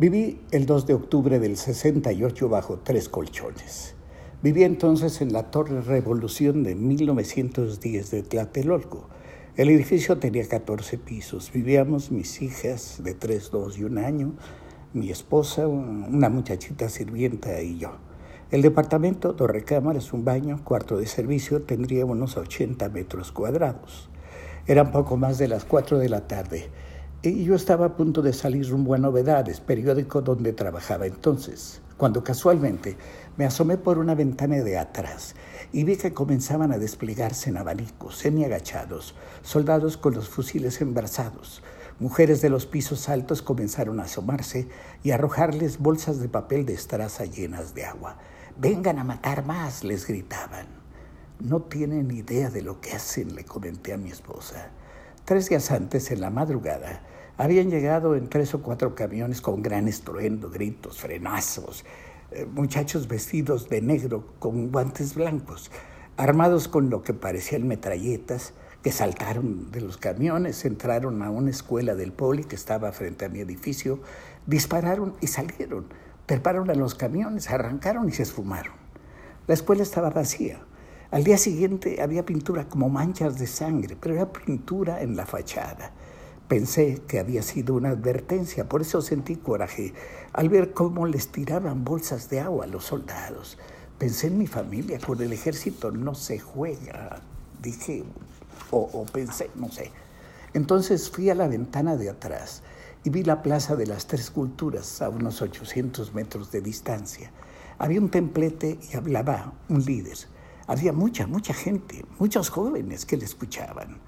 [0.00, 3.96] Viví el 2 de octubre del 68 bajo tres colchones.
[4.44, 9.08] Viví entonces en la Torre Revolución de 1910 de Tlatelolco.
[9.56, 11.50] El edificio tenía 14 pisos.
[11.52, 14.34] Vivíamos mis hijas de 3, 2 y un año,
[14.92, 17.96] mi esposa, una muchachita sirvienta y yo.
[18.52, 24.10] El departamento, dos recámaras, un baño, cuarto de servicio, tendría unos 80 metros cuadrados.
[24.68, 26.70] Eran poco más de las 4 de la tarde
[27.20, 32.22] y yo estaba a punto de salir rumbo a Novedades, periódico donde trabajaba entonces, cuando
[32.22, 32.96] casualmente
[33.36, 35.34] me asomé por una ventana de atrás
[35.72, 41.60] y vi que comenzaban a desplegarse en abanicos, semi-agachados, soldados con los fusiles embrazados.
[41.98, 44.68] Mujeres de los pisos altos comenzaron a asomarse
[45.02, 48.16] y a arrojarles bolsas de papel de estraza llenas de agua.
[48.56, 50.66] Vengan a matar más, les gritaban.
[51.40, 54.70] No tienen idea de lo que hacen, le comenté a mi esposa.
[55.28, 57.02] Tres días antes, en la madrugada,
[57.36, 61.84] habían llegado en tres o cuatro camiones con gran estruendo, gritos, frenazos,
[62.30, 65.70] eh, muchachos vestidos de negro con guantes blancos,
[66.16, 71.94] armados con lo que parecían metralletas, que saltaron de los camiones, entraron a una escuela
[71.94, 74.00] del poli que estaba frente a mi edificio,
[74.46, 75.88] dispararon y salieron,
[76.24, 78.72] prepararon a los camiones, arrancaron y se esfumaron.
[79.46, 80.58] La escuela estaba vacía.
[81.10, 85.90] Al día siguiente había pintura como manchas de sangre, pero era pintura en la fachada.
[86.48, 89.94] Pensé que había sido una advertencia, por eso sentí coraje
[90.34, 93.56] al ver cómo les tiraban bolsas de agua a los soldados.
[93.96, 97.22] Pensé en mi familia, con el ejército no se juega,
[97.62, 98.04] dije,
[98.70, 99.90] o, o pensé, no sé.
[100.52, 102.62] Entonces fui a la ventana de atrás
[103.02, 107.30] y vi la Plaza de las Tres Culturas a unos 800 metros de distancia.
[107.78, 110.18] Había un templete y hablaba un líder.
[110.68, 114.02] Había mucha, mucha gente, muchos jóvenes que le escuchaban.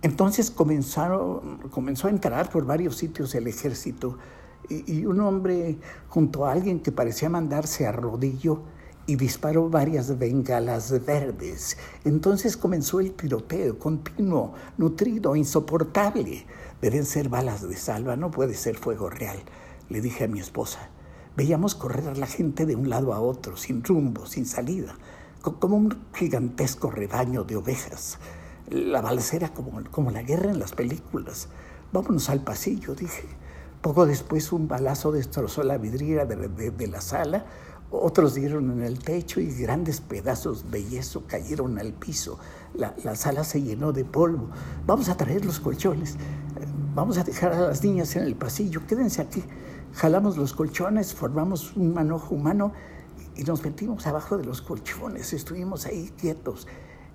[0.00, 4.16] Entonces comenzó a entrar por varios sitios el ejército
[4.70, 5.76] y, y, un hombre
[6.08, 8.62] junto a alguien que parecía mandarse a rodillo
[9.06, 11.76] y disparó varias bengalas verdes.
[12.04, 16.46] Entonces comenzó el tiroteo continuo, nutrido, insoportable.
[16.80, 19.38] Deben ser balas de salva, no puede ser fuego real,
[19.90, 20.88] le dije a mi esposa.
[21.36, 24.96] Veíamos correr a la gente de un lado a otro, sin rumbo, sin salida
[25.42, 28.18] como un gigantesco rebaño de ovejas.
[28.70, 31.48] La balacera como, como la guerra en las películas.
[31.92, 33.24] Vámonos al pasillo, dije.
[33.80, 37.46] Poco después un balazo destrozó la vidriera de, de, la sala,
[37.90, 42.38] otros dieron en el techo y grandes pedazos de yeso cayeron al piso.
[42.74, 44.50] La, la, sala se llenó de polvo.
[44.84, 46.16] Vamos a traer los colchones.
[46.94, 48.84] Vamos a dejar a las niñas en el pasillo.
[48.86, 49.44] Quédense aquí.
[49.94, 52.72] Jalamos los colchones, formamos un manojo humano
[53.38, 56.66] y nos metimos abajo de los colchones, estuvimos ahí quietos,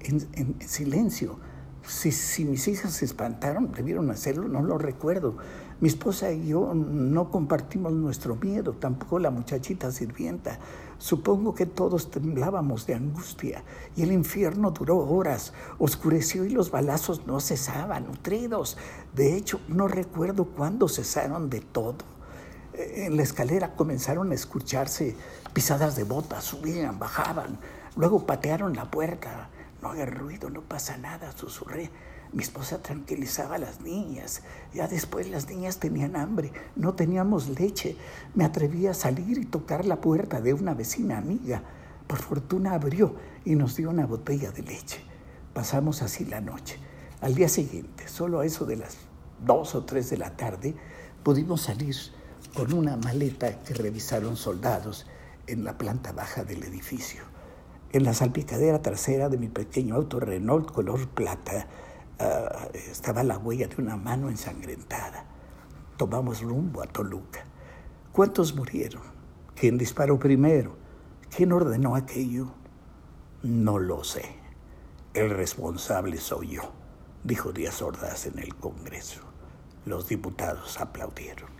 [0.00, 1.38] en, en, en silencio.
[1.82, 5.38] Si, si, mis hijas se espantaron, debieron hacerlo, no lo recuerdo.
[5.80, 10.58] Mi esposa y yo no compartimos nuestro miedo, tampoco la muchachita sirvienta.
[10.98, 13.64] Supongo que todos temblábamos de angustia
[13.96, 18.76] y el infierno duró horas, oscureció y los balazos no cesaban, nutridos.
[19.14, 22.19] De hecho, no recuerdo cuándo cesaron de todo
[22.74, 25.16] en la escalera comenzaron a escucharse
[25.52, 27.58] pisadas de botas, subían, bajaban,
[27.96, 29.48] luego patearon la puerta.
[29.82, 31.90] No haga ruido, no pasa nada, susurré.
[32.32, 34.42] Mi esposa tranquilizaba a las niñas.
[34.72, 37.96] Ya después las niñas tenían hambre, no teníamos leche.
[38.34, 41.62] Me atreví a salir y tocar la puerta de una vecina amiga.
[42.06, 43.14] Por fortuna abrió
[43.44, 45.00] y nos dio una botella de leche.
[45.54, 46.78] Pasamos así la noche.
[47.20, 48.96] Al día siguiente, solo a eso de las
[49.44, 50.74] dos o tres de la tarde,
[51.24, 51.96] pudimos salir
[52.54, 55.06] con una maleta que revisaron soldados
[55.46, 57.22] en la planta baja del edificio.
[57.92, 61.66] En la salpicadera trasera de mi pequeño auto Renault color plata
[62.20, 65.24] uh, estaba la huella de una mano ensangrentada.
[65.96, 67.44] Tomamos rumbo a Toluca.
[68.12, 69.02] ¿Cuántos murieron?
[69.54, 70.76] ¿Quién disparó primero?
[71.34, 72.52] ¿Quién ordenó aquello?
[73.42, 74.24] No lo sé.
[75.12, 76.72] El responsable soy yo,
[77.24, 79.20] dijo Díaz Ordaz en el Congreso.
[79.84, 81.59] Los diputados aplaudieron.